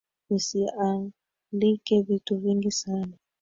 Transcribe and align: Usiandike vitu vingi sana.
Usiandike 0.29 2.01
vitu 2.01 2.37
vingi 2.37 2.71
sana. 2.71 3.17